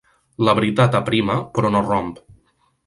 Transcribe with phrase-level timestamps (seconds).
[0.47, 2.13] La veritat aprima, però no romp.